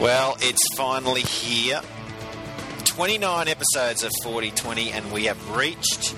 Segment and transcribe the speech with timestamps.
[0.00, 1.80] Well, it's finally here.
[2.84, 6.14] 29 episodes of 4020, and we have reached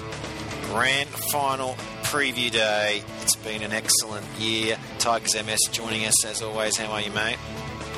[0.64, 3.03] grand final preview day.
[3.22, 4.77] It's been an excellent year.
[4.99, 6.77] Tigers MS joining us as always.
[6.77, 7.38] How are you, mate?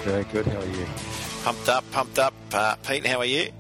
[0.05, 0.47] Very good.
[0.47, 0.87] How are you?
[1.43, 2.35] Pumped up, pumped up.
[2.53, 3.51] Uh, Pete, how are you?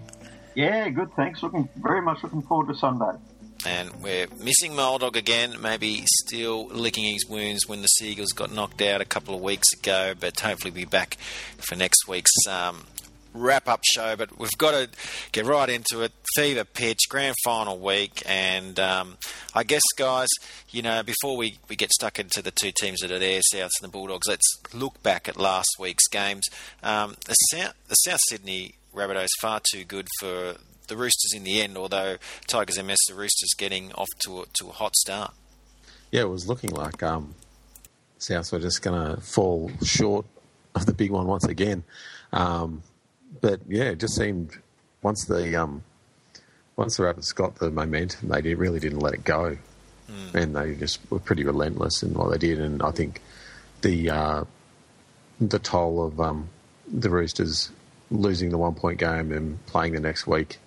[0.54, 1.12] Yeah, good.
[1.14, 1.42] Thanks.
[1.42, 3.18] Looking very much looking forward to Sunday.
[3.66, 8.82] And we're missing Moldog again, maybe still licking his wounds when the Seagulls got knocked
[8.82, 11.16] out a couple of weeks ago, but hopefully be back
[11.58, 12.84] for next week's um,
[13.34, 14.16] wrap up show.
[14.16, 14.88] But we've got to
[15.32, 16.12] get right into it.
[16.34, 19.18] Fever pitch, grand final week, and um,
[19.54, 20.28] I guess, guys,
[20.70, 23.70] you know, before we, we get stuck into the two teams that are there, Souths
[23.80, 26.48] and the Bulldogs, let's look back at last week's games.
[26.82, 30.56] Um, the, South, the South Sydney Rabbitohs far too good for
[30.88, 34.68] the Roosters in the end, although Tigers MS, the Roosters getting off to a, to
[34.68, 35.32] a hot start.
[36.10, 37.34] Yeah, it was looking like um,
[38.18, 40.26] South were just going to fall short
[40.74, 41.84] of the big one once again.
[42.32, 42.82] Um,
[43.40, 44.58] but yeah, it just seemed
[45.02, 45.82] once the um,
[46.76, 49.56] once the Rabbits got the momentum, they did, really didn't let it go,
[50.10, 50.34] mm.
[50.34, 52.60] and they just were pretty relentless in what they did.
[52.60, 53.20] And I think
[53.80, 54.44] the uh,
[55.40, 56.48] the toll of um,
[56.86, 57.70] the Roosters
[58.12, 60.58] losing the one point game and playing the next week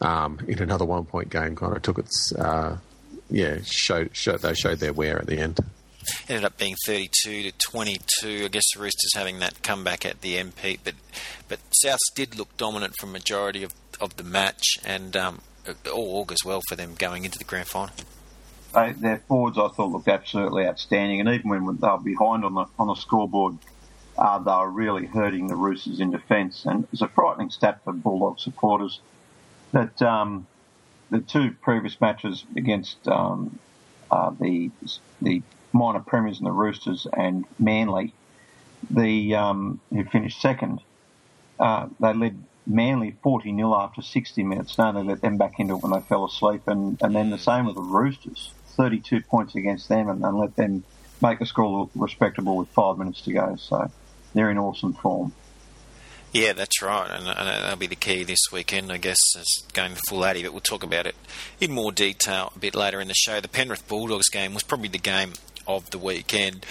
[0.00, 2.76] um, in another one point game kind of took its, uh,
[3.30, 5.58] yeah, showed, showed, they showed their wear at the end.
[6.28, 8.44] Ended up being 32 to 22.
[8.44, 10.94] I guess the Roosters having that comeback at the MP, but
[11.48, 15.40] but Souths did look dominant for majority of, of the match, and um,
[15.90, 17.94] all augurs well for them going into the grand final.
[18.74, 22.52] They, their forwards, I thought, looked absolutely outstanding, and even when they were behind on
[22.52, 23.56] the on the scoreboard,
[24.16, 26.64] uh, they were really hurting the Roosters in defence.
[26.64, 29.00] And it's a frightening stat for Bulldog supporters
[29.72, 30.46] that um,
[31.10, 33.58] the two previous matches against um,
[34.10, 34.70] uh, the
[35.20, 35.42] the
[35.72, 38.14] minor premiers and the Roosters and Manly,
[38.90, 40.80] the um, who finished second,
[41.58, 44.78] uh, they led Manly 40 0 after 60 minutes.
[44.78, 47.38] Now they let them back into it when they fell asleep, and, and then the
[47.38, 50.84] same with the Roosters, 32 points against them, and, and let them
[51.20, 53.56] make the score look respectable with five minutes to go.
[53.56, 53.90] So
[54.34, 55.32] they're in awesome form.
[56.32, 59.94] Yeah, that's right, and, and, that'll be the key this weekend, I guess, is going
[60.08, 61.14] full Addy, but we'll talk about it
[61.60, 63.40] in more detail a bit later in the show.
[63.40, 65.34] The Penrith Bulldogs game was probably the game
[65.68, 66.66] of the weekend.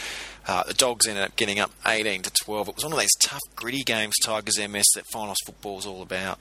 [0.46, 2.68] Uh, the Dogs ended up getting up 18 to 12.
[2.68, 6.02] It was one of those tough, gritty games, Tigers MS, that finals football is all
[6.02, 6.40] about.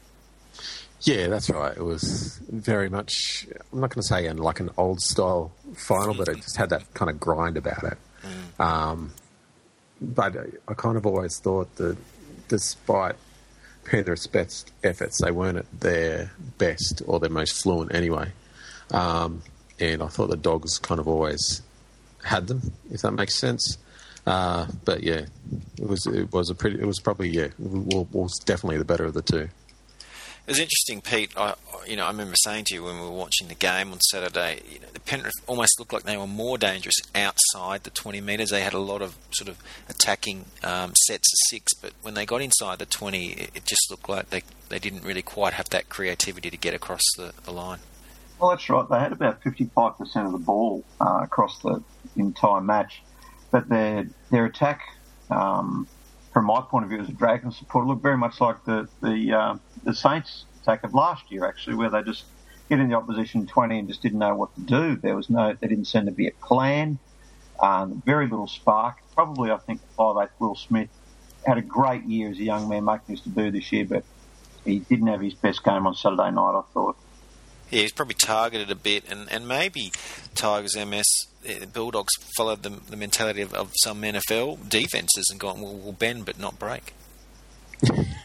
[1.03, 1.77] Yeah, that's right.
[1.77, 6.29] It was very much, I'm not going to say like an old style final, but
[6.29, 7.99] it just had that kind of grind about it.
[8.23, 8.65] Mm.
[8.65, 9.13] Um,
[10.03, 10.37] but
[10.69, 11.97] I kind of always thought that
[12.49, 13.15] despite
[13.85, 18.33] Penrith's best efforts, they weren't at their best or their most fluent anyway.
[18.91, 19.43] Um,
[19.81, 21.63] and I thought the Dogs kind of always
[22.25, 23.79] had them, if that makes sense.
[24.27, 25.27] Uh, but yeah,
[25.79, 29.05] it was it was a pretty it was probably yeah it was definitely the better
[29.05, 29.49] of the two.
[30.53, 31.33] Was interesting, Pete.
[31.35, 31.55] I,
[31.87, 34.61] you know, I remember saying to you when we were watching the game on Saturday,
[34.71, 38.51] you know, the Penrith almost looked like they were more dangerous outside the 20 metres.
[38.51, 39.57] They had a lot of sort of
[39.89, 43.91] attacking um, sets of six, but when they got inside the 20, it, it, just
[43.91, 47.51] looked like they, they didn't really quite have that creativity to get across the, the
[47.51, 47.79] line.
[48.39, 48.87] Well, that's right.
[48.87, 51.83] They had about 55% of the ball uh, across the
[52.15, 53.03] entire match,
[53.51, 54.83] but their their attack,
[55.31, 55.89] um,
[56.35, 59.33] from my point of view as a Dragon supporter, looked very much like the the
[59.33, 62.25] uh, the Saints of last year, actually, where they just
[62.69, 64.97] get in the opposition 20 and just didn't know what to do.
[64.97, 66.99] There was no, there didn't seem to be a plan.
[67.61, 68.99] Um, very little spark.
[69.15, 70.89] Probably, I think, five eight Will Smith
[71.45, 74.05] had a great year as a young man making his debut this year, but
[74.65, 76.59] he didn't have his best game on Saturday night.
[76.59, 76.97] I thought.
[77.71, 79.93] Yeah, he's probably targeted a bit, and, and maybe
[80.35, 81.07] Tigers MS
[81.73, 86.25] Bulldogs followed the, the mentality of, of, some NFL defenses and gone, well, we'll bend
[86.27, 86.93] but not break.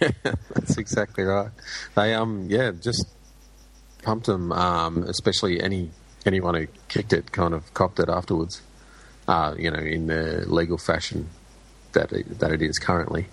[0.53, 1.51] That's exactly right.
[1.95, 3.07] They um yeah just
[4.03, 4.51] pumped them.
[4.51, 5.91] Um, especially any
[6.25, 8.61] anyone who kicked it kind of copped it afterwards.
[9.27, 11.29] Uh, you know, in the legal fashion
[11.91, 13.27] that it, that it is currently.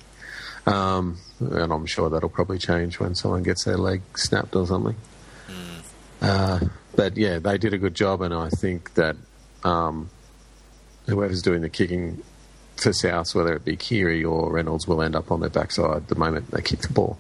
[0.67, 4.97] Um, and I'm sure that'll probably change when someone gets their leg snapped or something.
[5.47, 5.83] Mm.
[6.23, 6.61] Uh,
[6.97, 9.17] but yeah, they did a good job, and I think that
[9.63, 10.11] um,
[11.07, 12.23] whoever's doing the kicking
[12.85, 16.15] for South, whether it be Keary or Reynolds, will end up on their backside the
[16.15, 17.19] moment they kick the ball.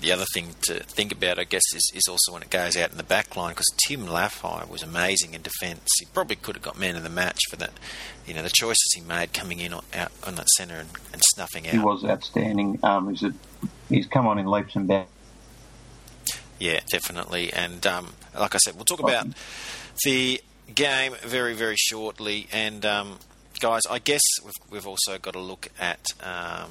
[0.00, 2.92] The other thing to think about, I guess, is, is also when it goes out
[2.92, 5.88] in the back line because Tim Lafai was amazing in defence.
[5.98, 7.72] He probably could have got man of the match for that.
[8.24, 11.20] You know, the choices he made coming in on, out on that centre and, and,
[11.34, 11.72] snuffing out.
[11.72, 12.78] He was outstanding.
[12.84, 13.34] Um, he's, a,
[13.88, 15.10] he's come on in leaps and bounds.
[16.60, 17.52] Yeah, definitely.
[17.52, 19.26] And um, like I said, we'll talk about
[20.04, 20.40] the
[20.72, 22.46] game very, very shortly.
[22.52, 23.18] And um,
[23.58, 26.70] guys, I guess we've, we've also got to look at um,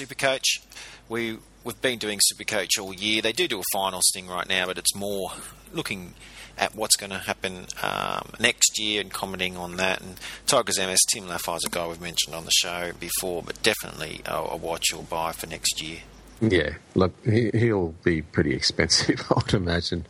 [0.00, 0.60] Supercoach.
[1.08, 3.22] We we've been doing Supercoach all year.
[3.22, 5.32] They do do a final sting right now, but it's more
[5.72, 6.14] looking
[6.56, 10.00] at what's going to happen um, next year and commenting on that.
[10.00, 10.16] And
[10.46, 14.34] Tigers MS, Tim Lafai's a guy we've mentioned on the show before, but definitely a,
[14.34, 15.98] a watch or buy for next year.
[16.40, 20.06] Yeah, look, he, will be pretty expensive, I would imagine,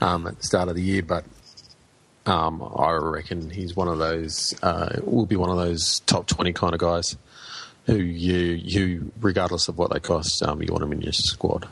[0.00, 1.02] um, at the start of the year.
[1.02, 1.24] But
[2.26, 4.54] um, I reckon he's one of those.
[4.62, 7.16] Uh, will be one of those top twenty kind of guys
[7.86, 11.68] who you you regardless of what they cost, um, you want them in your squad.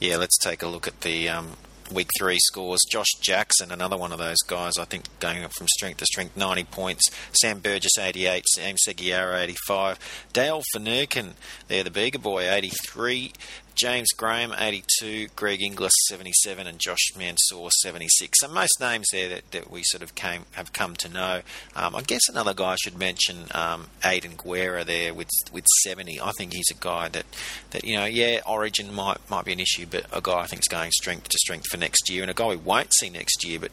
[0.00, 1.56] Yeah, let's take a look at the um,
[1.92, 2.80] week three scores.
[2.90, 6.36] Josh Jackson, another one of those guys, I think going up from strength to strength,
[6.36, 7.10] 90 points.
[7.32, 8.44] Sam Burgess, 88.
[8.46, 9.98] Sam Seguiara, 85.
[10.32, 11.34] Dale Finucane,
[11.66, 13.32] there, the Bega boy, 83.
[13.78, 18.40] James Graham, 82, Greg Inglis, 77, and Josh Mansour, 76.
[18.40, 21.42] So most names there that, that we sort of came have come to know.
[21.76, 26.20] Um, I guess another guy I should mention, um, Aidan Guerra there with with 70.
[26.20, 27.24] I think he's a guy that,
[27.70, 30.62] that you know, yeah, Origin might might be an issue, but a guy I think
[30.62, 33.44] is going strength to strength for next year, and a guy we won't see next
[33.44, 33.60] year.
[33.60, 33.72] But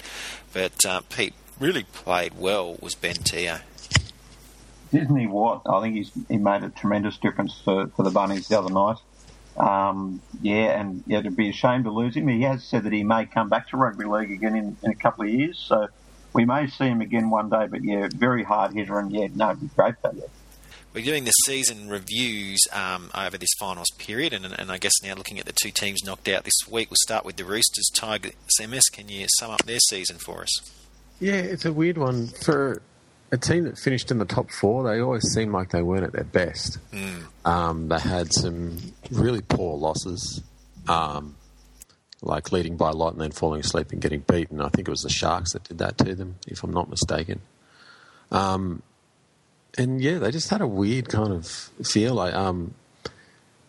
[0.54, 3.62] but uh, Pete really played well was Ben Te'o.
[4.94, 5.62] Isn't he what?
[5.66, 8.98] I think he's he made a tremendous difference for, for the Bunnies the other night.
[9.58, 12.28] Um, yeah, and yeah, it'd be a shame to lose him.
[12.28, 14.96] He has said that he may come back to rugby league again in, in a
[14.96, 15.88] couple of years, so
[16.34, 17.68] we may see him again one day.
[17.68, 20.30] But yeah, very hard hitter, and yeah, no, it'd be great for you.
[20.94, 25.14] We're doing the season reviews um, over this finals period, and, and, I guess now
[25.14, 27.90] looking at the two teams knocked out this week, we'll start with the Roosters.
[27.94, 28.30] Tiger
[28.66, 30.72] MS, can you sum up their season for us?
[31.20, 32.82] Yeah, it's a weird one for
[33.36, 36.14] a team that finished in the top four, they always seemed like they weren't at
[36.14, 36.80] their best.
[36.92, 37.24] Mm.
[37.44, 38.78] Um, they had some
[39.12, 40.42] really poor losses,
[40.88, 41.36] um,
[42.22, 44.62] like leading by a lot and then falling asleep and getting beaten.
[44.62, 47.42] I think it was the Sharks that did that to them, if I'm not mistaken.
[48.32, 48.82] Um,
[49.78, 51.46] and yeah, they just had a weird kind of
[51.84, 52.16] feel.
[52.16, 52.74] Like um,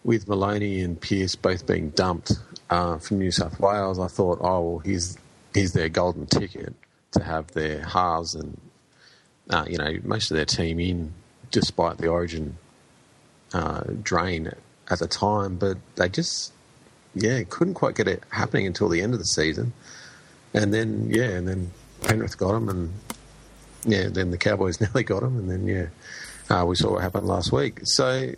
[0.05, 2.33] with Maloney and Pearce both being dumped
[2.71, 5.19] uh, from New South Wales, I thought, oh well, here's
[5.53, 6.73] here's their golden ticket
[7.13, 8.61] to have their halves and
[9.51, 11.13] uh, you know, most of their team in,
[11.51, 12.57] despite the Origin
[13.53, 14.53] uh, drain
[14.91, 16.53] at the time, but they just,
[17.15, 19.73] yeah, couldn't quite get it happening until the end of the season.
[20.55, 21.71] And then, yeah, and then
[22.03, 22.93] Penrith got them, and
[23.85, 25.87] yeah, then the Cowboys nearly got them, and then, yeah,
[26.49, 27.81] uh, we saw what happened last week.
[27.85, 28.33] So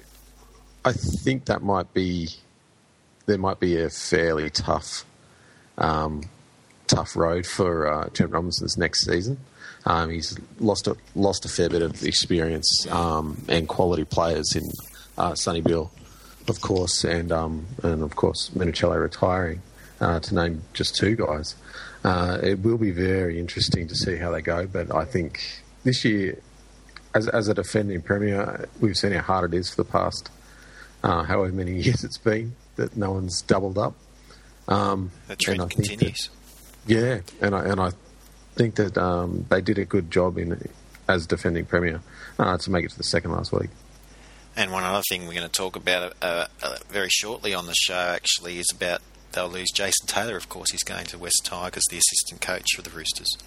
[0.84, 2.28] I think that might be,
[3.26, 5.04] there might be a fairly tough,
[5.76, 6.22] um,
[6.86, 9.38] tough road for uh, Trent Robinson's next season.
[9.86, 14.70] Um, he's lost a, lost a fair bit of experience um, and quality players in
[15.16, 15.90] uh, Sonny Bill,
[16.48, 19.62] of course, and um, and of course Minichiello retiring,
[20.00, 21.54] uh, to name just two guys.
[22.04, 25.40] Uh, it will be very interesting to see how they go, but I think
[25.84, 26.38] this year,
[27.14, 30.30] as, as a defending premier, we've seen how hard it is for the past
[31.02, 33.94] uh, however many years it's been that no one's doubled up.
[34.68, 36.30] Um, the trend continues.
[36.86, 37.90] That, yeah, and I and I
[38.58, 40.68] think that um, they did a good job in
[41.08, 42.02] as defending premier
[42.38, 43.70] uh, to make it to the second last week.
[44.56, 47.74] And one other thing we're going to talk about uh, uh, very shortly on the
[47.74, 49.00] show actually is about
[49.32, 50.36] they'll lose Jason Taylor.
[50.36, 53.38] Of course, he's going to West Tigers, the assistant coach for the Roosters.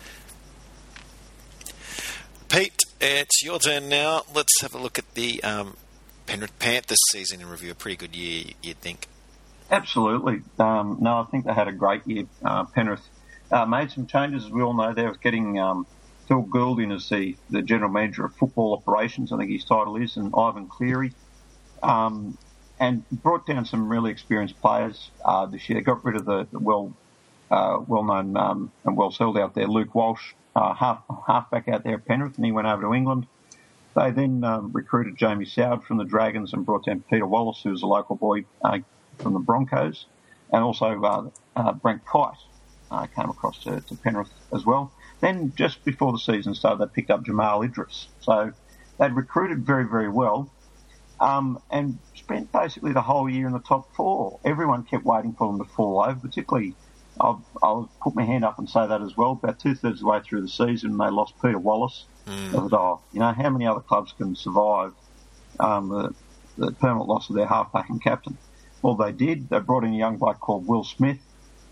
[2.47, 4.23] Pete, it's your turn now.
[4.33, 5.75] Let's have a look at the um,
[6.25, 7.71] Penrith Panthers season in review.
[7.71, 9.07] A pretty good year, you'd think.
[9.69, 10.41] Absolutely.
[10.59, 12.25] Um, no, I think they had a great year.
[12.43, 13.07] Uh, Penrith
[13.51, 14.93] uh, made some changes, as we all know.
[14.93, 15.85] They're getting um,
[16.27, 20.17] Phil Goulding as the, the general manager of football operations, I think his title is,
[20.17, 21.13] and Ivan Cleary.
[21.83, 22.37] Um,
[22.79, 25.81] and brought down some really experienced players uh, this year.
[25.81, 26.93] Got rid of the, the well
[27.51, 31.83] uh, well known um, and well settled out there Luke Walsh, uh, half halfback out
[31.83, 33.27] there at Penrith, and he went over to England.
[33.95, 37.83] They then um, recruited Jamie Soward from the Dragons and brought down Peter Wallace, who's
[37.83, 38.79] a local boy uh,
[39.19, 40.05] from the Broncos,
[40.51, 42.37] and also uh, uh, Brent Kite,
[42.91, 44.91] uh, came across to, to, Penrith as well.
[45.21, 48.07] Then just before the season started, they picked up Jamal Idris.
[48.19, 48.51] So
[48.99, 50.51] they'd recruited very, very well
[51.19, 54.39] um, and spent basically the whole year in the top four.
[54.43, 56.75] Everyone kept waiting for them to fall over, particularly.
[57.19, 59.39] I'll, I'll put my hand up and say that as well.
[59.41, 62.05] About two thirds of the way through the season, they lost Peter Wallace.
[62.25, 62.51] Mm.
[62.51, 64.93] Thought, oh, you know, how many other clubs can survive
[65.59, 66.15] um, the,
[66.65, 68.37] the permanent loss of their halfback and captain?
[68.81, 69.49] Well, they did.
[69.49, 71.19] They brought in a young bloke called Will Smith,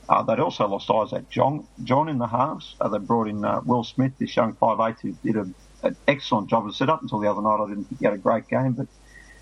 [0.09, 2.75] uh, they'd also lost Isaac John, John in the halves.
[2.81, 5.47] Uh, they brought in uh, Will Smith, this young 5'8", who did a,
[5.85, 7.63] an excellent job of set up until the other night.
[7.63, 8.87] I didn't think he had a great game, but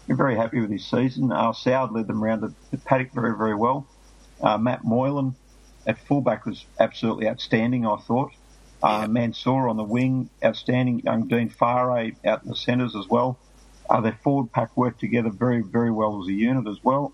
[0.07, 1.31] we're very happy with his season.
[1.31, 3.87] Uh, Soward led them around the, the paddock very, very well.
[4.41, 5.35] Uh, Matt Moylan
[5.87, 8.31] at fullback was absolutely outstanding, I thought.
[8.83, 9.07] Uh.
[9.07, 10.99] Mansour on the wing, outstanding.
[10.99, 11.91] Young Dean Whare
[12.25, 13.39] out in the centres as well.
[13.89, 17.13] Uh, their forward pack worked together very, very well as a unit as well.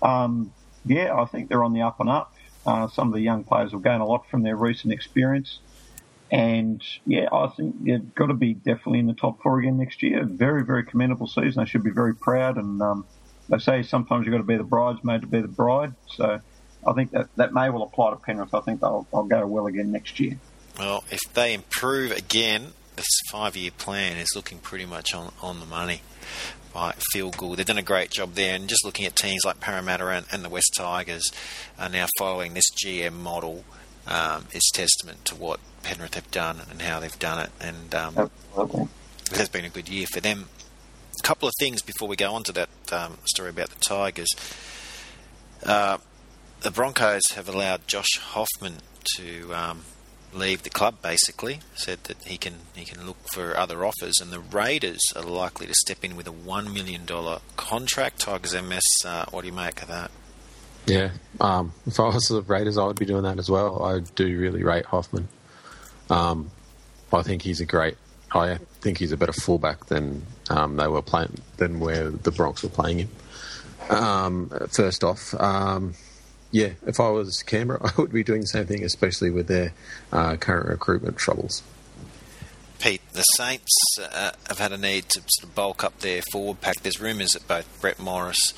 [0.00, 0.52] Um,
[0.86, 2.33] yeah, I think they're on the up and up.
[2.66, 5.58] Uh, some of the young players will gain a lot from their recent experience.
[6.30, 10.02] And yeah, I think they've got to be definitely in the top four again next
[10.02, 10.24] year.
[10.24, 11.62] Very, very commendable season.
[11.62, 12.56] They should be very proud.
[12.56, 13.06] And um,
[13.48, 15.94] they say sometimes you've got to be the bridesmaid to be the bride.
[16.08, 16.40] So
[16.86, 18.54] I think that, that may well apply to Penrith.
[18.54, 20.38] I think they'll, they'll go well again next year.
[20.78, 25.60] Well, if they improve again, this five year plan is looking pretty much on, on
[25.60, 26.00] the money.
[26.76, 27.58] I feel good.
[27.58, 30.44] They've done a great job there, and just looking at teams like Parramatta and, and
[30.44, 31.30] the West Tigers
[31.78, 33.64] are now following this GM model
[34.06, 37.50] um, is testament to what Penrith have done and how they've done it.
[37.60, 38.30] And um,
[39.30, 40.48] it has been a good year for them.
[41.20, 44.28] A couple of things before we go on to that um, story about the Tigers.
[45.64, 45.98] Uh,
[46.60, 48.78] the Broncos have allowed Josh Hoffman
[49.16, 49.82] to um,
[50.34, 50.96] leave the club.
[51.02, 55.22] Basically, said that he can he can look for other offers, and the Raiders are
[55.22, 58.20] likely to step in with a one million dollar contract.
[58.20, 60.10] Tigers MS, uh, what do you make of that?
[60.86, 61.10] Yeah,
[61.40, 63.82] um, if I was the Raiders, I would be doing that as well.
[63.82, 65.28] I do really rate Hoffman.
[66.10, 66.50] Um,
[67.12, 67.96] I think he's a great.
[68.32, 72.62] I think he's a better fullback than um, they were playing than where the Bronx
[72.62, 73.08] were playing him.
[73.90, 75.94] Um, first off, um,
[76.54, 79.72] yeah, if I was Canberra, I would be doing the same thing, especially with their
[80.12, 81.64] uh, current recruitment troubles.
[82.78, 86.60] Pete, the Saints uh, have had a need to sort of bulk up their forward
[86.60, 86.76] pack.
[86.82, 88.54] There's rumours that both Brett Morris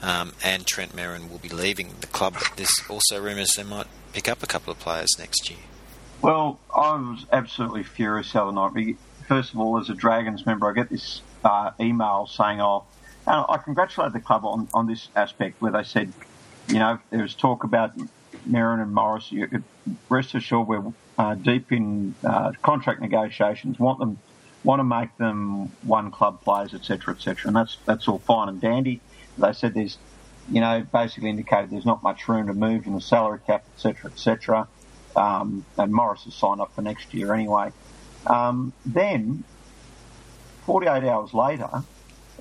[0.00, 2.34] um, and Trent Merrin will be leaving the club.
[2.34, 5.58] But there's also rumours they might pick up a couple of players next year.
[6.22, 8.96] Well, I was absolutely furious the other night.
[9.26, 12.84] First of all, as a Dragons member, I get this uh, email saying, "Oh,
[13.26, 16.12] I congratulate the club on, on this aspect," where they said,
[16.70, 17.92] "You know, there was talk about
[18.48, 19.30] Merrin and Morris.
[19.32, 19.62] You,
[20.08, 20.82] rest assured, we're
[21.18, 23.78] uh, deep in uh, contract negotiations.
[23.78, 24.18] Want them,
[24.64, 27.48] want to make them one club players, etc., etc.
[27.48, 29.00] And that's that's all fine and dandy."
[29.38, 29.98] They said there's,
[30.50, 34.10] you know, basically indicated there's not much room to move in the salary cap, etc.,
[34.10, 34.68] etc.
[35.16, 37.72] Um, and Morris has signed up for next year anyway.
[38.26, 39.44] Um, then,
[40.66, 41.84] 48 hours later,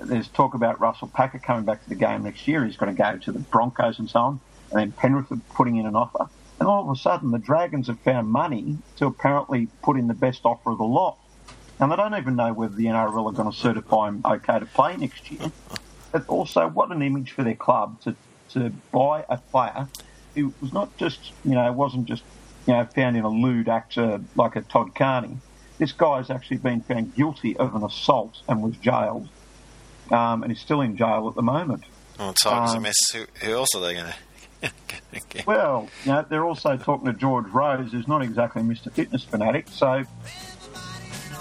[0.01, 2.65] there's talk about Russell Packer coming back to the game next year.
[2.65, 4.39] He's going to go to the Broncos and so on.
[4.71, 6.27] And then Penrith are putting in an offer.
[6.59, 10.13] And all of a sudden, the Dragons have found money to apparently put in the
[10.13, 11.17] best offer of the lot.
[11.79, 14.65] And they don't even know whether the NRL are going to certify him okay to
[14.65, 15.51] play next year.
[16.11, 18.15] But also, what an image for their club to,
[18.49, 19.87] to buy a player
[20.35, 22.23] who was not just, you know, it wasn't just,
[22.67, 23.97] you know, found in a lewd act
[24.35, 25.37] like a Todd Carney.
[25.77, 29.29] This guy has actually been found guilty of an assault and was jailed.
[30.11, 31.83] Um, and he's still in jail at the moment.
[32.19, 32.95] Oh, Tigers um, a mess.
[33.13, 34.11] Who, who else are they going
[34.61, 35.43] to?
[35.45, 38.91] well, you know, they're also talking to George Rose, who's not exactly Mr.
[38.91, 39.67] Fitness fanatic.
[39.69, 40.03] So,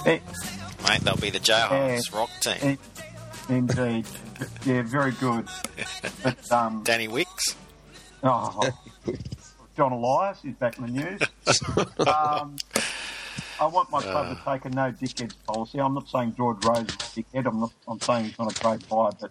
[0.07, 0.23] it,
[0.87, 2.71] mate, they'll be the jailhouse rock team.
[2.71, 2.79] It,
[3.49, 4.07] indeed,
[4.65, 5.49] yeah, very good.
[6.23, 7.57] But, um, Danny Wicks.
[8.23, 8.61] Oh,
[9.77, 11.21] John Elias is back in the news.
[12.07, 12.57] Um,
[13.61, 15.81] I want my club uh, to take a no dickheads policy.
[15.81, 17.47] I'm not saying George Rose is a dickhead.
[17.47, 17.73] I'm not.
[17.87, 19.31] I'm saying he's not a great buyer, but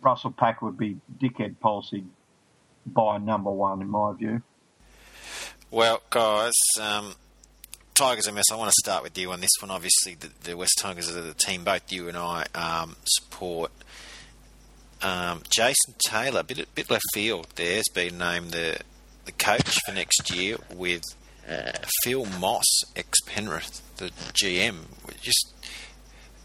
[0.00, 2.04] Russell Pack would be dickhead policy
[2.86, 4.42] by number one in my view.
[5.70, 7.14] Well, guys, um,
[7.94, 8.44] Tigers MS.
[8.52, 9.70] I want to start with you on this one.
[9.70, 13.72] Obviously, the, the West Tigers are the team both you and I um, support.
[15.02, 17.48] Um, Jason Taylor, bit bit left field.
[17.56, 18.78] There has been named the
[19.24, 21.02] the coach for next year with
[21.48, 21.72] uh,
[22.02, 24.76] Phil Moss, ex Penrith, the GM.
[25.20, 25.54] Just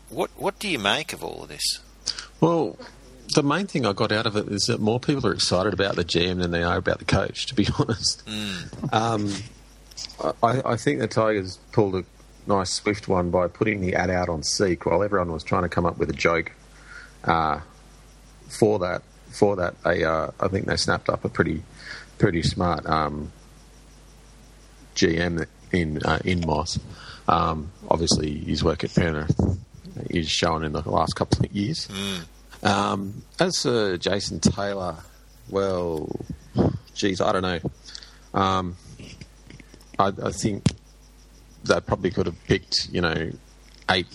[0.10, 1.79] what what do you make of all of this?
[2.39, 2.77] Well,
[3.36, 5.96] the main thing I got out of it is that more people are excited about
[5.96, 7.46] the GM than they are about the coach.
[7.48, 8.93] To be honest, mm.
[8.93, 12.03] um, I, I, think the Tigers pulled a
[12.48, 15.70] nice swift one by putting the ad out on Seek while everyone was trying to
[15.70, 16.51] come up with a joke.
[17.24, 17.60] Uh,
[18.50, 21.63] for that, for that, they uh, I think they snapped up a pretty,
[22.17, 23.31] pretty smart um,
[25.01, 26.79] GM in uh, in Moss.
[27.27, 29.39] Um, obviously, his work at Penrith
[30.10, 31.88] is shown in the last couple of years.
[31.88, 32.67] Mm.
[32.67, 34.98] Um, as for Jason Taylor,
[35.50, 36.10] well,
[36.93, 37.60] geez, I don't know.
[38.34, 38.77] Um,
[39.98, 40.63] I, I, think
[41.63, 43.31] they probably could have picked, you know,
[43.89, 44.08] eight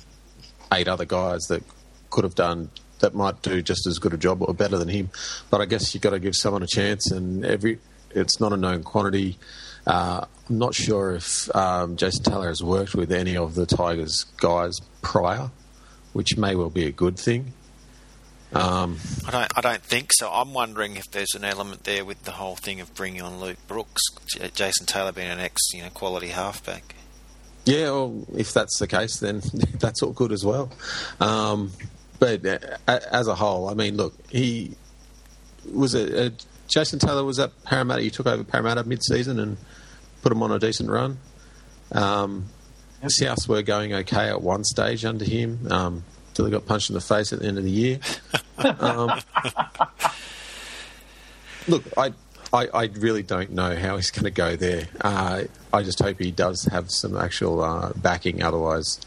[0.73, 1.63] eight other guys that
[2.11, 5.11] could have done that might do just as good a job or better than him.
[5.51, 7.79] But I guess you've got to give someone a chance, and every
[8.11, 9.39] it's not a known quantity.
[9.87, 14.25] Uh, I'm not sure if um, Jason Taylor has worked with any of the Tigers
[14.39, 15.51] guys prior,
[16.13, 17.53] which may well be a good thing.
[18.53, 19.59] Um, I don't.
[19.59, 20.31] I don't think so.
[20.33, 23.59] I'm wondering if there's an element there with the whole thing of bringing on Luke
[23.67, 24.03] Brooks,
[24.55, 26.95] Jason Taylor being an ex, you know, quality halfback.
[27.65, 29.43] Yeah, well, if that's the case, then
[29.81, 30.71] that's all good as well.
[31.21, 31.73] Um,
[32.21, 34.77] but uh, as a whole, I mean, look, he
[35.71, 36.33] was a, a
[36.69, 38.03] Jason Taylor was at Parramatta.
[38.03, 39.57] He took over Parramatta mid-season and
[40.23, 41.19] put them on a decent run.
[41.93, 42.47] Um,
[43.03, 43.11] yep.
[43.11, 46.95] Souths were going okay at one stage under him um, until they got punched in
[46.95, 48.01] the face at the end of the year.
[48.59, 49.21] um,
[51.69, 52.13] look, I,
[52.53, 54.89] I, I, really don't know how he's going to go there.
[55.01, 58.43] Uh, I just hope he does have some actual uh, backing.
[58.43, 59.01] Otherwise,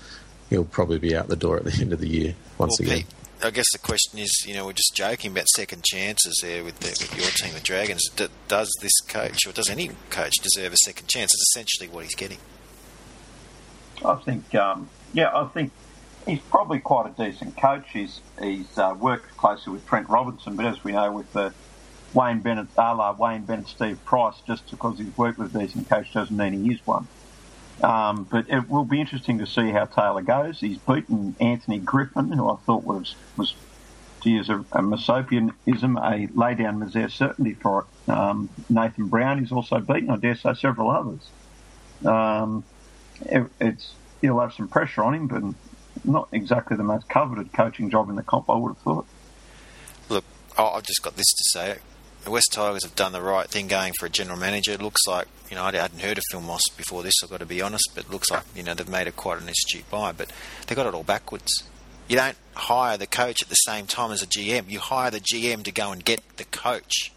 [0.49, 3.03] he'll probably be out the door at the end of the year once well, again.
[3.03, 6.63] Pete, I guess the question is, you know, we're just joking about second chances there
[6.63, 8.03] with, the, with your team, the Dragons.
[8.15, 11.33] D- does this coach, or does any coach, deserve a second chance?
[11.33, 12.37] It's essentially what he's getting.
[14.03, 15.71] I think, um, yeah, I think
[16.25, 17.85] he's probably quite a decent coach.
[17.91, 21.53] He's he's uh, worked closely with Trent Robinson, but as we know, with the
[22.13, 25.89] Wayne Bennett, a la Wayne Bennett, Steve Price, just because he's worked with a decent
[25.89, 27.07] coach doesn't mean he is one.
[27.83, 30.59] Um, but it will be interesting to see how Taylor goes.
[30.59, 33.53] He's beaten Anthony Griffin, who I thought was was
[34.21, 38.11] to use a, a Masopianism, a lay down misere certainty for it.
[38.11, 41.29] Um, Nathan Brown is also beaten, I dare say, several others.
[42.05, 42.63] Um,
[43.21, 45.43] it, it's he'll have some pressure on him, but
[46.03, 48.49] not exactly the most coveted coaching job in the comp.
[48.49, 49.05] I would have thought.
[50.09, 50.25] Look,
[50.57, 51.77] I've just got this to say
[52.23, 54.71] the West Tigers have done the right thing going for a general manager.
[54.71, 57.39] It looks like, you know, I hadn't heard of Phil Moss before this, I've got
[57.39, 59.89] to be honest, but it looks like, you know, they've made it quite an astute
[59.89, 60.31] buy, but
[60.67, 61.63] they got it all backwards.
[62.07, 64.69] You don't hire the coach at the same time as a GM.
[64.69, 67.11] You hire the GM to go and get the coach.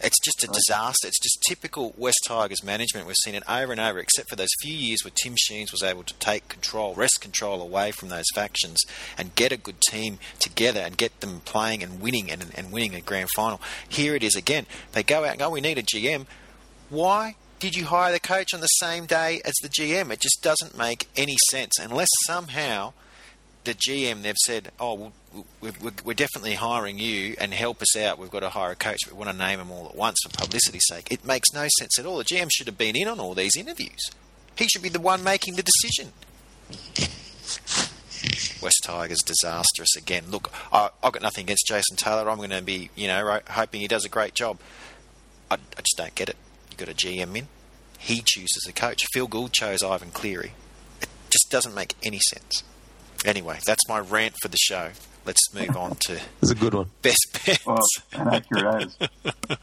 [0.00, 1.08] It's just a disaster.
[1.08, 3.06] It's just typical West Tigers management.
[3.06, 5.82] We've seen it over and over, except for those few years where Tim Sheens was
[5.82, 8.78] able to take control, wrest control away from those factions
[9.16, 12.94] and get a good team together and get them playing and winning and, and winning
[12.94, 13.60] a grand final.
[13.88, 14.66] Here it is again.
[14.92, 16.26] They go out and go, we need a GM.
[16.90, 20.10] Why did you hire the coach on the same day as the GM?
[20.12, 22.92] It just doesn't make any sense unless somehow
[23.66, 25.12] the GM they've said, "Oh,
[25.60, 25.72] we're,
[26.04, 28.18] we're, definitely hiring you and help us out.
[28.18, 29.00] We've got to hire a coach.
[29.06, 31.98] We want to name them all at once for publicity's sake." It makes no sense
[31.98, 32.16] at all.
[32.18, 34.10] The GM should have been in on all these interviews.
[34.56, 36.12] He should be the one making the decision.
[38.62, 40.24] West Tigers disastrous again.
[40.30, 42.30] Look, I, have got nothing against Jason Taylor.
[42.30, 44.58] I'm going to be, you know, hoping he does a great job.
[45.50, 46.36] I, I just don't get it.
[46.70, 47.48] You've got a GM in.
[47.98, 49.04] He chooses a coach.
[49.12, 50.52] Phil Gould chose Ivan Cleary.
[51.02, 52.62] It just doesn't make any sense.
[53.26, 54.90] Anyway, that's my rant for the show.
[55.26, 56.20] Let's move on to.
[56.40, 56.90] It's a good one.
[57.02, 57.66] Best bets.
[57.66, 57.78] Well,
[58.14, 58.96] accurate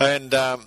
[0.00, 0.66] and um,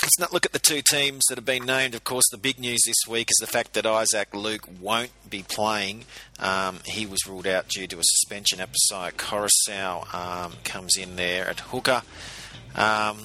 [0.00, 1.96] let's not look at the two teams that have been named.
[1.96, 5.42] Of course, the big news this week is the fact that Isaac Luke won't be
[5.42, 6.04] playing.
[6.38, 8.60] Um, he was ruled out due to a suspension.
[8.60, 12.02] Apisai Koroisau um, comes in there at hooker.
[12.76, 13.18] Um,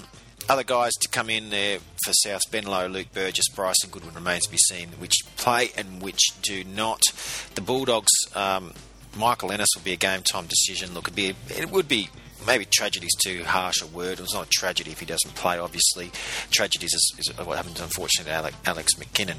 [0.50, 4.46] other guys to come in there for South Ben Lowe, Luke Burgess, Bryson Goodwin remains
[4.46, 7.02] to be seen which play and which do not.
[7.56, 8.74] The Bulldogs, um,
[9.16, 10.94] Michael Ennis will be a game time decision.
[10.94, 12.10] Look, it'd be, it would be
[12.46, 14.14] maybe tragedy is too harsh a word.
[14.14, 16.12] It was not a tragedy if he doesn't play, obviously.
[16.52, 19.38] Tragedies is, is what happened, unfortunately, to Alex McKinnon.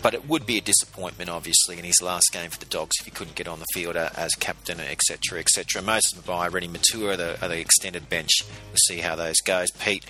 [0.00, 3.06] But it would be a disappointment, obviously, in his last game for the Dogs if
[3.06, 5.82] he couldn't get on the field as captain, etc., etc.
[5.82, 8.30] Moses Reni Maitua are the, the extended bench.
[8.68, 9.70] We'll see how those goes.
[9.72, 10.06] Pete,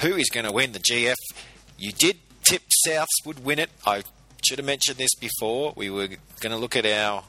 [0.00, 1.14] who is going to win the GF.
[1.78, 3.70] You did tip Souths would win it.
[3.86, 4.02] I
[4.44, 5.72] should have mentioned this before.
[5.76, 6.08] We were
[6.40, 7.24] going to look at our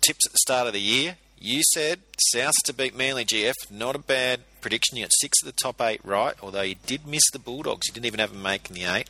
[0.00, 1.16] tips at the start of the year.
[1.40, 2.00] You said
[2.34, 3.54] Souths to beat Manly GF.
[3.70, 4.96] Not a bad prediction.
[4.96, 7.86] You got six of the top eight right, although you did miss the Bulldogs.
[7.86, 9.08] You didn't even have them making the eight.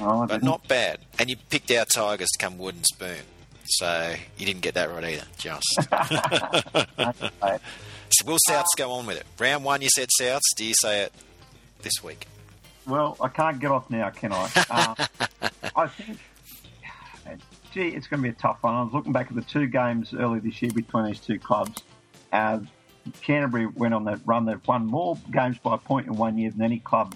[0.00, 1.00] Oh, but not bad.
[1.18, 3.24] And you picked our Tigers to come wooden spoon.
[3.64, 5.62] So you didn't get that right either, just.
[8.10, 9.26] so will Souths go on with it?
[9.38, 10.40] Round one, you said Souths.
[10.56, 11.12] Do you say it
[11.82, 12.26] this week?
[12.86, 14.50] Well, I can't get off now, can I?
[14.70, 14.94] uh,
[15.76, 16.18] I think,
[17.72, 18.74] gee, it's going to be a tough one.
[18.74, 21.82] I was looking back at the two games earlier this year between these two clubs.
[22.32, 22.60] Uh,
[23.22, 24.46] Canterbury went on that run.
[24.46, 27.14] They've won more games by a point in one year than any club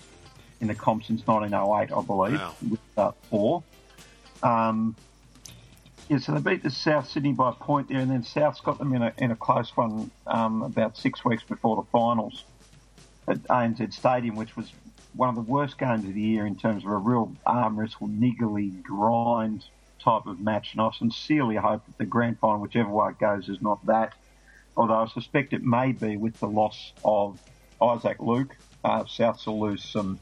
[0.61, 2.55] in the comp since 1908, I believe, wow.
[2.71, 3.63] with uh, four.
[4.43, 4.95] Um,
[6.09, 8.79] yeah, so they beat the South Sydney by a point there, and then South's got
[8.79, 12.45] them in a, in a close one um, about six weeks before the finals
[13.29, 14.73] at ANZ Stadium, which was
[15.15, 18.09] one of the worst games of the year in terms of a real arm wrestle,
[18.09, 19.65] niggly, grind
[20.01, 20.73] type of match.
[20.73, 24.15] And I sincerely hope that the grand final, whichever way it goes, is not that.
[24.77, 27.41] Although I suspect it may be with the loss of
[27.81, 28.57] Isaac Luke.
[28.85, 30.19] Uh, Souths will lose some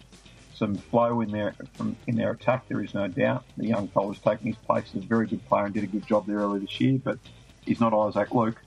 [0.54, 2.68] some flow in their from, in their attack.
[2.68, 3.44] There is no doubt.
[3.56, 5.86] The young fellow has taken his place as a very good player and did a
[5.86, 7.18] good job there earlier this year, but
[7.64, 8.60] he's not Isaac Luke.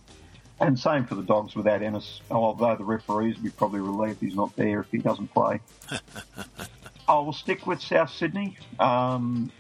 [0.60, 4.36] And same for the dogs without Ennis, although the referees will be probably relieved he's
[4.36, 5.60] not there if he doesn't play.
[7.08, 8.58] I will stick with South Sydney.
[8.80, 9.52] Um,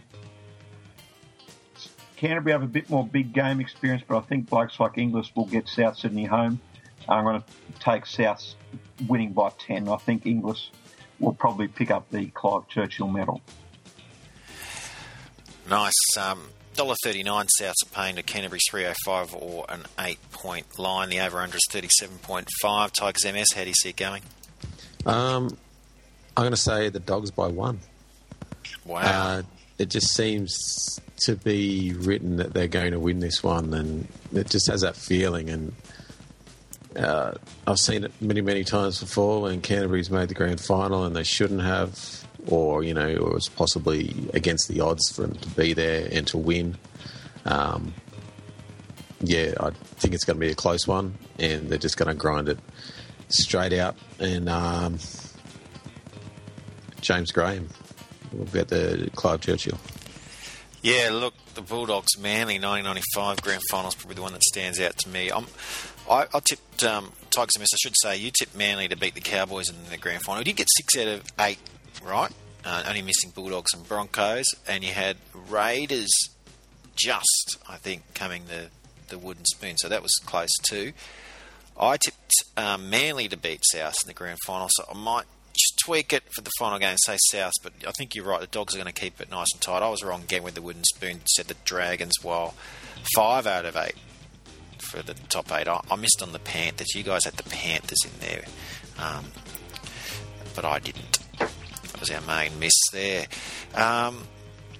[2.15, 5.45] Canterbury have a bit more big game experience, but I think blokes like Inglis will
[5.45, 6.61] get South Sydney home.
[7.09, 8.55] I'm going to take South
[9.09, 9.89] winning by 10.
[9.89, 10.69] I think Inglis
[11.19, 13.41] will probably pick up the Clive Churchill medal.
[15.69, 16.17] Nice.
[16.17, 21.09] Um, $1.39 Souths are paying to Canterbury 305 or an 8 point line.
[21.09, 22.91] The over under is 37.5.
[22.91, 24.23] Tigers MS, how do you see it going?
[25.05, 25.57] Um,
[26.35, 27.79] I'm going to say the Dogs by one.
[28.85, 29.01] Wow.
[29.01, 29.41] Uh,
[29.77, 34.49] it just seems to be written that they're going to win this one, and it
[34.49, 35.49] just has that feeling.
[35.49, 35.73] And
[36.95, 37.33] uh,
[37.65, 41.23] I've seen it many, many times before when Canterbury's made the grand final and they
[41.23, 45.49] shouldn't have, or you know, or it was possibly against the odds for them to
[45.49, 46.77] be there and to win.
[47.45, 47.93] Um,
[49.21, 52.13] yeah, I think it's going to be a close one, and they're just going to
[52.13, 52.59] grind it
[53.29, 53.95] straight out.
[54.19, 54.99] And um,
[57.01, 57.69] James Graham
[58.33, 59.77] will get the Clive Churchill.
[60.81, 64.97] Yeah, look, the Bulldogs Manly 1995 grand final is probably the one that stands out
[64.97, 65.31] to me.
[65.31, 65.45] I'm,
[66.09, 67.53] I, I tipped um, Tigers.
[67.61, 70.41] I should say you tipped Manly to beat the Cowboys in the grand final.
[70.41, 71.59] You did get six out of eight
[72.01, 72.31] right,
[72.65, 75.17] uh, only missing Bulldogs and Broncos, and you had
[75.49, 76.11] Raiders
[76.95, 78.69] just, I think, coming the
[79.09, 79.77] the wooden spoon.
[79.77, 80.93] So that was close too.
[81.79, 85.79] I tipped um, Manly to beat South in the grand final, so I might just
[85.83, 87.53] tweak it for the final game say South.
[87.61, 88.41] But I think you're right.
[88.41, 89.83] The Dogs are going to keep it nice and tight.
[89.83, 91.21] I was wrong again with the wooden spoon.
[91.25, 92.13] Said the Dragons.
[92.21, 92.55] While
[93.15, 93.95] five out of eight
[94.93, 95.67] for the top eight.
[95.67, 96.93] I, I missed on the Panthers.
[96.95, 98.45] You guys had the Panthers in there,
[98.99, 99.25] um,
[100.55, 101.19] but I didn't.
[102.03, 103.27] Was our main miss there.
[103.75, 104.23] Um,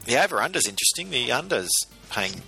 [0.03, 1.09] the over under's interesting.
[1.09, 1.71] The under's
[2.09, 2.41] paying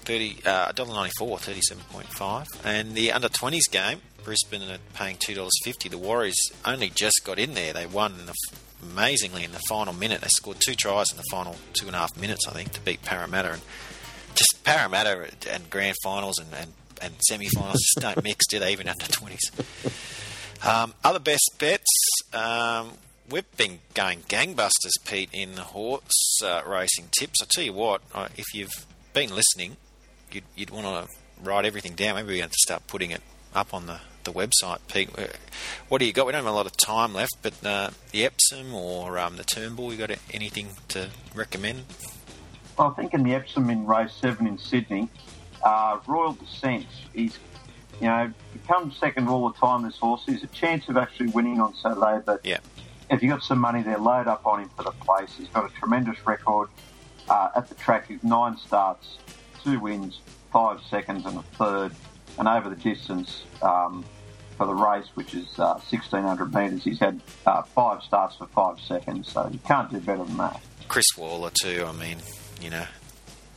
[0.00, 4.00] thirty uh, dollar ninety four, thirty seven point five, and the under twenties game.
[4.24, 5.88] Brisbane are paying two dollars fifty.
[5.88, 7.72] The Warriors only just got in there.
[7.72, 8.34] They won in the,
[8.82, 10.22] amazingly in the final minute.
[10.22, 12.80] They scored two tries in the final two and a half minutes, I think, to
[12.80, 13.52] beat Parramatta.
[13.52, 13.62] And
[14.34, 18.72] just Parramatta and grand finals and, and, and semi finals just don't mix, do they?
[18.72, 19.52] Even under twenties.
[20.66, 21.86] Um, other best bets.
[22.34, 22.90] Um,
[23.30, 27.40] we've been going gangbusters, Pete, in the horse uh, racing tips.
[27.42, 29.76] I tell you what, uh, if you've been listening,
[30.32, 32.16] you'd, you'd want to write everything down.
[32.16, 33.22] Maybe we have to start putting it
[33.54, 35.10] up on the, the website, Pete.
[35.16, 35.26] Uh,
[35.88, 36.26] What do you got?
[36.26, 39.44] We don't have a lot of time left, but uh, the Epsom or um, the
[39.44, 41.84] Turnbull, you got anything to recommend?
[42.78, 45.08] Well, I think in the Epsom in race seven in Sydney,
[45.64, 47.38] uh, Royal Descent, he's,
[48.00, 50.22] you know, he comes second all the time, this horse.
[50.26, 52.58] He's a chance of actually winning on Saturday, but Yeah.
[53.10, 55.34] If you've got some money there, load up on him for the place.
[55.36, 56.68] He's got a tremendous record
[57.28, 58.06] uh, at the track.
[58.08, 59.18] He's nine starts,
[59.64, 60.20] two wins,
[60.52, 61.92] five seconds, and a third.
[62.38, 64.04] And over the distance um,
[64.56, 68.78] for the race, which is uh, 1600 metres, he's had uh, five starts for five
[68.80, 69.32] seconds.
[69.32, 70.60] So you can't do better than that.
[70.88, 71.84] Chris Waller too.
[71.86, 72.18] I mean,
[72.60, 72.86] you know,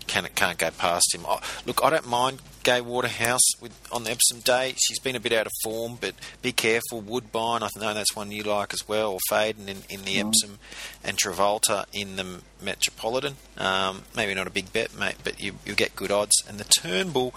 [0.07, 1.25] can can't go past him.
[1.27, 4.73] I, look, I don't mind Gay Waterhouse with on the Epsom Day.
[4.77, 7.01] She's been a bit out of form, but be careful.
[7.01, 10.59] Woodbine, I know that's one you like as well, or Faden in, in the Epsom,
[11.03, 13.35] and Travolta in the Metropolitan.
[13.57, 16.41] Um, maybe not a big bet, mate, but you you get good odds.
[16.47, 17.35] And the Turnbull,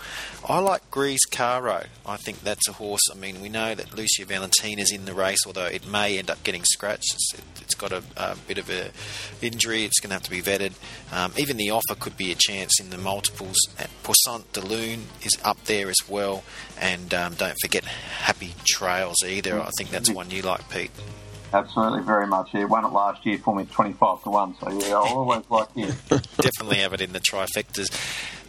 [0.48, 1.84] I like Grease Caro.
[2.06, 3.02] I think that's a horse.
[3.10, 6.42] I mean, we know that Lucia Valentina's in the race, although it may end up
[6.44, 7.14] getting scratched.
[7.14, 8.90] It's, it's got a, a bit of a
[9.44, 9.84] injury.
[9.84, 10.72] It's going to have to be vetted.
[11.12, 13.56] Um, even the offer could be a chance in the multiples.
[13.78, 16.44] At Puissance de Lune is up there as well,
[16.80, 19.60] and um, don't forget Happy Trails either.
[19.60, 20.90] I think that's one you like, Pete.
[21.52, 22.50] Absolutely, very much.
[22.50, 24.56] He won it last year for me 25 to 1.
[24.60, 25.94] So, yeah, I always like him.
[26.08, 27.90] Definitely have it in the trifectas.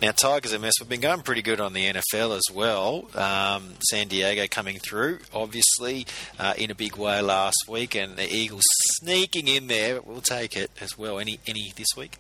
[0.01, 0.73] Now, Tigers are mess.
[0.79, 3.07] We've been going pretty good on the NFL as well.
[3.15, 6.05] Um, San Diego coming through, obviously,
[6.39, 8.63] uh, in a big way last week, and the Eagles
[8.95, 10.01] sneaking in there.
[10.01, 11.19] We'll take it as well.
[11.19, 12.17] Any any this week?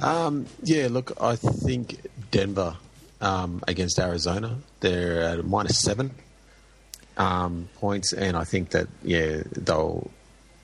[0.00, 2.76] Um, yeah, look, I think Denver
[3.20, 6.12] um, against Arizona, they're at minus seven
[7.16, 10.10] um, points, and I think that yeah they'll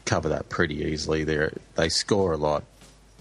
[0.05, 1.25] cover that pretty easily.
[1.25, 2.65] They they score a lot,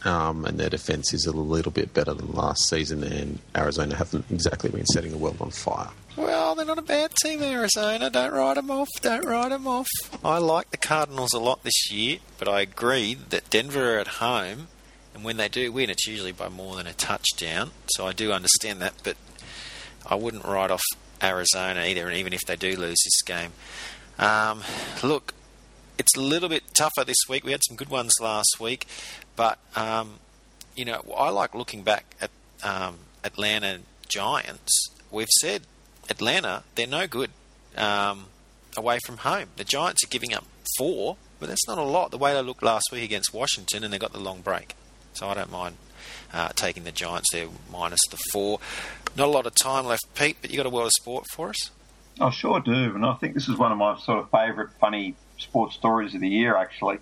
[0.03, 3.03] um, and their defense is a little bit better than last season.
[3.03, 5.89] And Arizona haven't exactly been setting the world on fire.
[6.15, 8.09] Well, they're not a bad team, Arizona.
[8.09, 8.87] Don't write them off.
[9.01, 9.87] Don't write them off.
[10.23, 14.07] I like the Cardinals a lot this year, but I agree that Denver are at
[14.07, 14.69] home,
[15.15, 17.71] and when they do win, it's usually by more than a touchdown.
[17.87, 19.15] So I do understand that, but
[20.05, 20.83] I wouldn't write off
[21.23, 23.53] Arizona either, and even if they do lose this game.
[24.19, 24.61] Um,
[25.01, 25.33] look,
[25.97, 27.45] it's a little bit tougher this week.
[27.45, 28.87] We had some good ones last week,
[29.37, 30.19] but um,
[30.75, 34.89] you know, I like looking back at um, Atlanta Giants.
[35.11, 35.61] We've said
[36.09, 37.31] Atlanta, they're no good
[37.77, 38.25] um,
[38.75, 39.47] away from home.
[39.55, 40.43] The Giants are giving up
[40.77, 42.11] four, but that's not a lot.
[42.11, 44.75] The way they looked last week against Washington, and they got the long break.
[45.15, 45.77] So I don't mind
[46.33, 48.59] uh, taking the Giants there minus the four.
[49.15, 51.49] Not a lot of time left, Pete, but you got a world of sport for
[51.49, 51.71] us?
[52.19, 55.15] I sure do, and I think this is one of my sort of favourite funny
[55.37, 56.55] sports stories of the year.
[56.55, 56.99] Actually,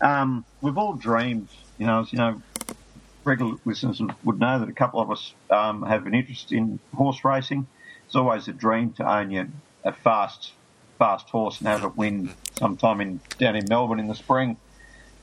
[0.00, 1.48] um, we've all dreamed,
[1.78, 2.42] you know, you know,
[3.24, 7.24] regular listeners would know that a couple of us um, have an interest in horse
[7.24, 7.66] racing.
[8.06, 9.52] It's always a dream to own
[9.84, 10.52] a fast,
[10.98, 14.56] fast horse and have it win sometime in down in Melbourne in the spring,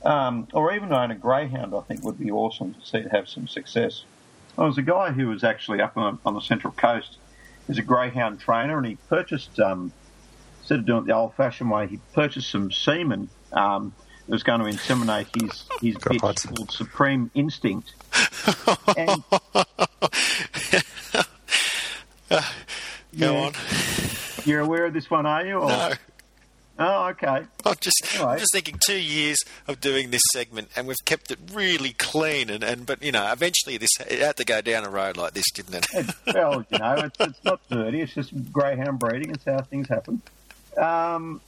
[0.04, 1.74] um, or even own a greyhound.
[1.74, 4.04] I think would be awesome to see have some success.
[4.56, 7.18] There was a guy who was actually up on, on the Central Coast.
[7.66, 9.92] He's a greyhound trainer, and he purchased um,
[10.60, 13.28] instead of doing it the old-fashioned way, he purchased some semen.
[13.52, 13.94] Um,
[14.28, 17.94] that was going to inseminate his his bitch called Supreme Instinct.
[18.96, 19.24] And,
[23.18, 23.52] Go on.
[24.44, 25.56] You're aware of this one, are you?
[25.58, 25.68] Or?
[25.68, 25.92] No.
[26.78, 27.42] Oh, okay.
[27.64, 28.32] I'm just, Anyway.
[28.32, 32.50] I'm just thinking two years of doing this segment, and we've kept it really clean.
[32.50, 35.34] And, and but you know, eventually this it had to go down a road like
[35.34, 35.86] this, didn't it?
[35.94, 38.00] It's, well, you know, it's, it's not dirty.
[38.00, 39.30] It's just greyhound breeding.
[39.30, 40.22] It's how things happen.
[40.76, 41.40] Um,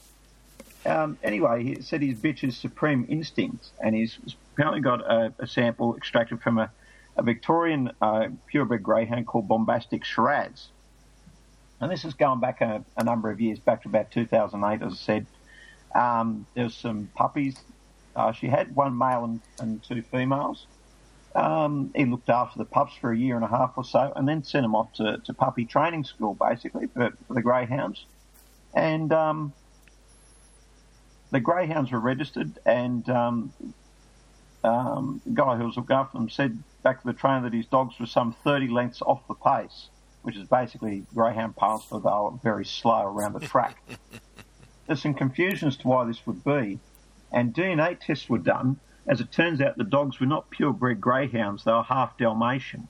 [0.85, 4.19] um, anyway, he said his bitch is Supreme Instinct, and he's
[4.55, 6.71] apparently got a, a sample extracted from a,
[7.17, 10.69] a Victorian uh, purebred greyhound called Bombastic Shiraz.
[11.81, 14.93] And this is going back a, a number of years, back to about 2008, as
[14.93, 15.27] I said.
[15.95, 17.57] Um, there's some puppies.
[18.15, 20.67] Uh, she had one male and, and two females.
[21.35, 24.29] Um, he looked after the pups for a year and a half or so, and
[24.29, 28.05] then sent them off to, to puppy training school, basically, for, for the greyhounds.
[28.75, 29.53] And um,
[31.31, 33.53] the greyhounds were registered, and um,
[34.65, 37.67] um, the guy who was looking after them said back to the trainer that his
[37.67, 39.89] dogs were some 30 lengths off the pace,
[40.23, 43.83] which is basically greyhound pace, but they were very slow around the track.
[44.87, 46.79] There's some confusion as to why this would be,
[47.33, 48.79] and DNA tests were done.
[49.07, 52.89] As it turns out, the dogs were not purebred greyhounds; they were half Dalmatian.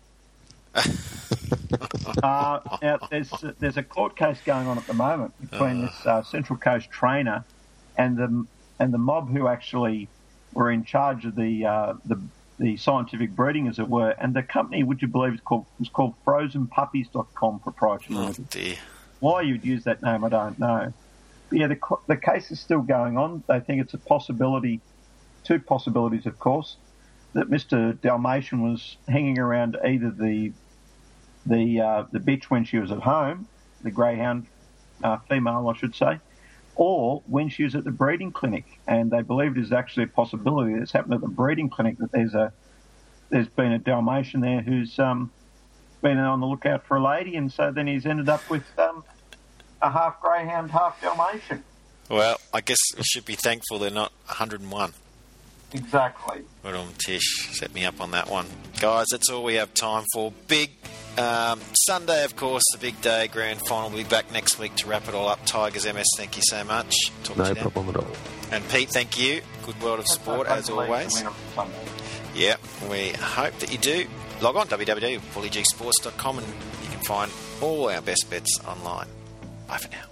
[2.22, 6.22] uh, now, there's there's a court case going on at the moment between this uh,
[6.22, 7.44] Central Coast trainer
[7.96, 8.46] and the
[8.78, 10.08] and the mob who actually
[10.52, 12.20] were in charge of the uh, the
[12.60, 14.10] the scientific breeding, as it were.
[14.10, 18.50] And the company, would you believe, is called was called FrozenPuppies.com Proprietary Oh Limited.
[18.50, 18.76] dear.
[19.18, 20.92] Why you'd use that name, I don't know.
[21.48, 23.42] But yeah, the the case is still going on.
[23.48, 24.80] They think it's a possibility,
[25.42, 26.76] two possibilities, of course,
[27.32, 27.98] that Mr.
[28.00, 30.52] Dalmatian was hanging around either the
[31.46, 33.48] the uh, the bitch when she was at home,
[33.82, 34.46] the greyhound
[35.02, 36.20] uh, female, I should say,
[36.80, 38.64] or when she was at the breeding clinic.
[38.88, 42.10] And they believe it is actually a possibility that's happened at the breeding clinic that
[42.10, 42.52] there's a
[43.28, 45.30] there's been a Dalmatian there who's um,
[46.02, 49.04] been on the lookout for a lady, and so then he's ended up with um,
[49.80, 51.62] a half greyhound, half Dalmatian.
[52.08, 54.92] Well, I guess we should be thankful they're not 101.
[55.72, 56.42] Exactly.
[56.64, 57.50] Well Tish.
[57.52, 58.46] Set me up on that one.
[58.80, 60.32] Guys, that's all we have time for.
[60.48, 60.70] Big
[61.18, 63.90] um, Sunday, of course, the big day, grand final.
[63.90, 65.44] We'll be back next week to wrap it all up.
[65.46, 66.94] Tigers MS, thank you so much.
[67.24, 67.56] Talk to No then.
[67.62, 68.06] problem at all.
[68.52, 69.42] And Pete, thank you.
[69.64, 71.22] Good world of sport, as always.
[72.34, 72.56] Yeah,
[72.90, 74.06] we hope that you do.
[74.40, 79.06] Log on www.bullygsports.com and you can find all our best bets online.
[79.68, 80.04] Bye for now.